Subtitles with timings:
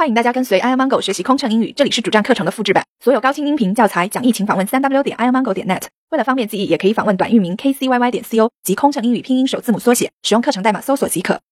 [0.00, 5.88] 欢迎大家跟随 iomango 学习空乘英语，这里是主站课程的复制版，所有高清音频教材讲义，请访问三 w 点 iomango 点 net。
[6.08, 11.42] 为了方便记忆，也可以访问短域名 kcyy 点 co 及空乘英语拼音首字母缩写，使用课程代码搜索即可。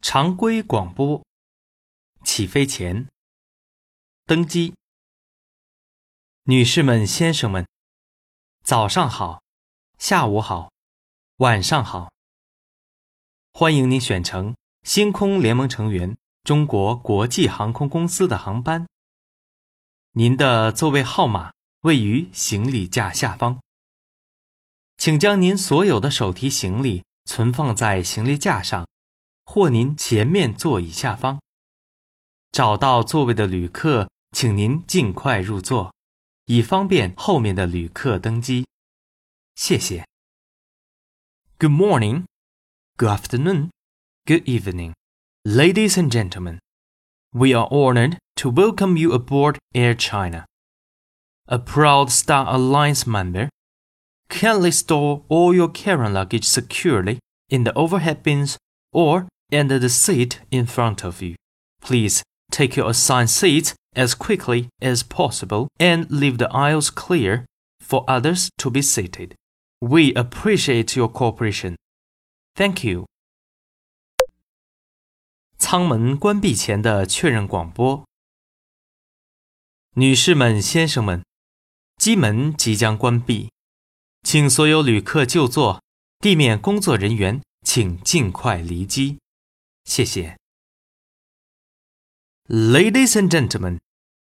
[0.00, 1.20] 常规广播，
[2.22, 3.08] 起飞前，
[4.24, 4.72] 登机。
[6.44, 7.66] 女士们、先生们，
[8.62, 9.42] 早上好，
[9.98, 10.70] 下午好，
[11.38, 12.12] 晚上好。
[13.52, 14.54] 欢迎您选乘
[14.84, 16.16] 星空联盟成员。
[16.48, 18.88] 中国国际航空公司的航班，
[20.12, 23.60] 您的座位号码位于行李架下方，
[24.96, 28.88] 请将您所有的手提行李存放在行李架上，
[29.44, 31.38] 或您前面座椅下方。
[32.50, 35.92] 找到座位的旅客，请您尽快入座，
[36.46, 38.66] 以方便后面的旅客登机。
[39.54, 40.06] 谢谢。
[41.58, 42.24] Good morning,
[42.96, 43.68] good afternoon,
[44.24, 44.97] good evening.
[45.48, 46.58] Ladies and gentlemen,
[47.32, 50.44] we are honored to welcome you aboard Air China.
[51.46, 53.48] A proud Star Alliance member,
[54.28, 57.18] kindly store all your carry-on luggage securely
[57.48, 58.58] in the overhead bins
[58.92, 61.34] or under the seat in front of you.
[61.80, 67.46] Please take your assigned seats as quickly as possible and leave the aisles clear
[67.80, 69.34] for others to be seated.
[69.80, 71.76] We appreciate your cooperation.
[72.54, 73.06] Thank you.
[75.57, 78.05] 舱门关闭前的确认广播：
[79.95, 81.23] 女士们、先生们，
[81.97, 83.51] 机门即将关闭，
[84.23, 85.81] 请所有旅客就座，
[86.19, 89.19] 地面工作人员请尽快离机，
[89.85, 90.37] 谢谢。
[92.49, 93.79] Ladies and gentlemen,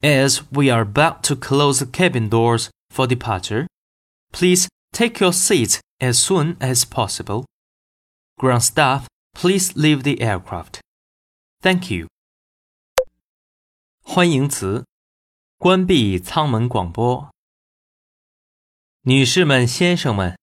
[0.00, 3.66] as we are about to close the cabin doors for departure,
[4.32, 7.44] please take your seats as soon as possible.
[8.36, 10.80] Ground staff, please leave the aircraft.
[11.63, 12.09] Thank you。
[14.01, 14.85] 欢迎词：
[15.57, 17.31] 关闭舱门广播。
[19.03, 20.37] 女士们、先生们，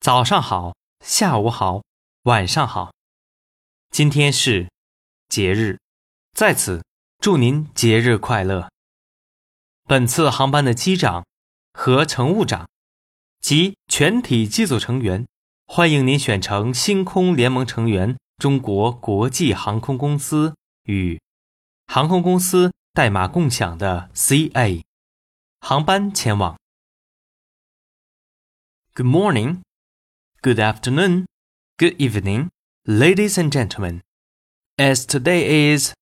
[0.00, 0.74] 早上好，
[1.04, 1.82] 下午好，
[2.22, 2.94] 晚上好。
[3.90, 4.70] 今天是
[5.28, 5.78] 节日，
[6.32, 6.82] 在此
[7.18, 8.70] 祝您节日快乐。
[9.84, 11.26] 本次航班的机长
[11.74, 12.66] 和乘务长
[13.42, 15.26] 及全体机组成员，
[15.66, 18.16] 欢迎您选乘星空联盟成员。
[18.37, 21.21] 中国国际航空公司与
[21.87, 24.83] 航空公司代码共享的 CA
[25.59, 26.57] 航班前往。
[28.95, 29.61] Good morning,
[30.41, 31.25] good afternoon,
[31.77, 32.49] good evening,
[32.85, 34.01] ladies and gentlemen.
[34.77, 35.93] As today is,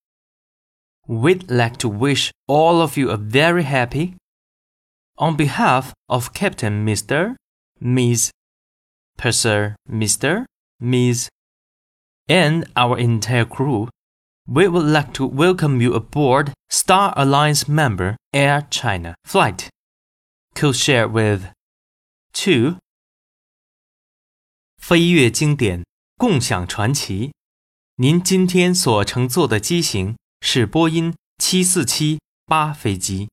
[1.08, 4.16] we'd like to wish all of you a very happy.
[5.16, 7.36] On behalf of Captain Mr.,
[7.80, 8.32] Ms.,
[9.18, 10.46] Purser Mr.,
[10.80, 11.30] Ms
[12.29, 13.89] and our entire crew,
[14.47, 19.69] we would like to welcome you aboard Star Alliance member Air China flight.
[20.55, 21.51] Code-share with
[22.33, 22.77] 2.
[24.79, 25.85] 飞跃经典，
[26.17, 27.33] 共享传奇。
[27.97, 32.19] 您今天所乘坐的机型是波音747-8
[32.75, 33.29] 飞机。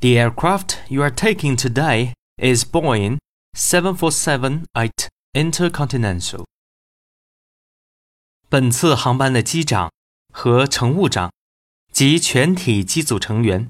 [0.00, 3.18] The aircraft you are taking today is Boeing
[3.56, 4.66] 747-8
[5.32, 6.44] Intercontinental.
[8.48, 9.90] 本次航班的机长
[10.32, 11.32] 和乘务长
[11.92, 13.68] 及全体机组成员，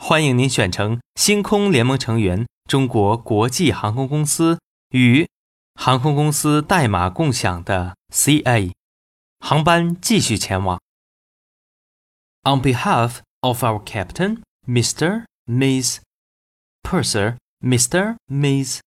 [0.00, 4.58] 欢迎您选乘星空联盟成员中国国际航空公司
[4.90, 5.26] 与
[5.74, 8.72] 航空公司代码共享的 CA
[9.40, 10.80] 航班继续前往。
[12.42, 15.24] On behalf of our captain, Mr.
[15.46, 16.00] Ms.
[16.82, 18.16] Purser, Mr.
[18.26, 18.80] Ms.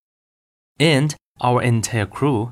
[0.78, 2.52] and our entire crew.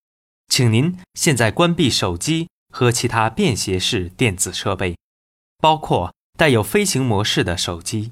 [0.51, 4.97] 请您现在关闭手机和其他便携式电子设备，
[5.59, 8.11] 包括带有飞行模式的手机。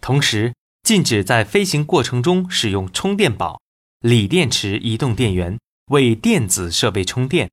[0.00, 3.60] 同时，禁止在飞行过程中使用充电宝、
[4.00, 5.58] 锂电池移动电源
[5.90, 7.50] 为电子设备充电，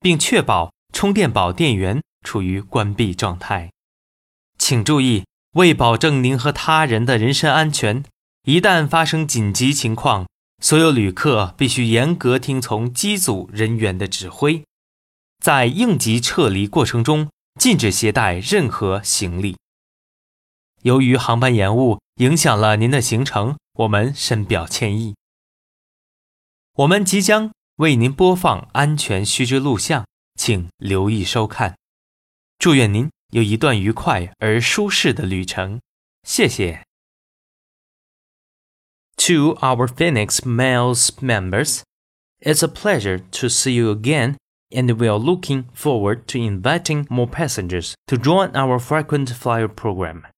[0.00, 3.70] 并确保充电宝电源处于关闭状态。
[4.58, 8.04] 请注意，为保证您和他人的人身安全，
[8.42, 10.26] 一旦发生紧急情况。
[10.60, 14.64] 所有旅客必须严格听从机组人员的指挥，
[15.38, 17.30] 在应急撤离过程中
[17.60, 19.56] 禁止携带任何行李。
[20.82, 25.14] 由于航班延误影响了您的行程，我们深表歉意。
[26.74, 30.06] 我们即将为您播放安全须知录像，
[30.38, 31.76] 请留意收看。
[32.58, 35.80] 祝愿您有一段愉快而舒适的旅程。
[36.22, 36.84] 谢谢。
[39.26, 41.82] To our Phoenix Miles members,
[42.38, 44.36] it's a pleasure to see you again,
[44.70, 50.28] and we are looking forward to inviting more passengers to join our frequent flyer program.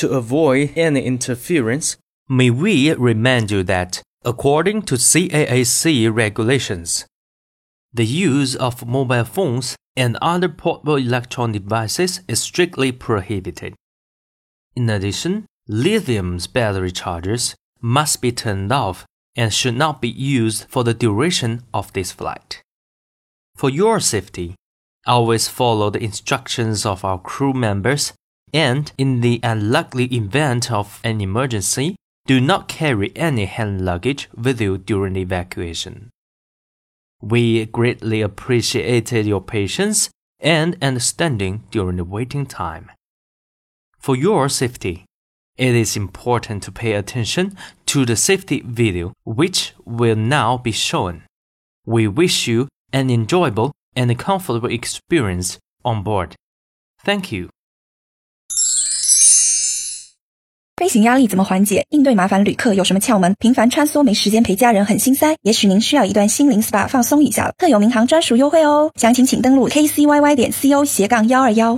[0.00, 7.04] To avoid any interference, may we remind you that, according to CAAC regulations,
[7.92, 13.74] the use of mobile phones and other portable electronic devices is strictly prohibited.
[14.74, 19.04] In addition, lithium battery chargers must be turned off
[19.36, 22.62] and should not be used for the duration of this flight.
[23.54, 24.54] For your safety,
[25.06, 28.12] always follow the instructions of our crew members
[28.52, 34.60] and in the unlikely event of an emergency, do not carry any hand luggage with
[34.60, 36.10] you during the evacuation.
[37.20, 40.08] We greatly appreciated your patience
[40.40, 42.90] and understanding during the waiting time.
[43.98, 45.04] For your safety,
[45.57, 47.51] it is important to pay attention
[47.85, 51.21] to the safety video which will now be shown.
[51.85, 56.31] We wish you an enjoyable and comfortable experience on board.
[57.03, 57.49] Thank you.
[60.77, 61.85] 飞行压力怎么缓解？
[61.89, 63.33] 应对麻烦旅客有什么窍门？
[63.39, 67.53] 频繁穿梭没时间陪家人很心塞，也许您需要一段心灵 SPA 放松一下了。
[67.57, 71.77] 特有民航专属优惠哦，详情请登录 kcyy 点 co 斜杠幺二幺。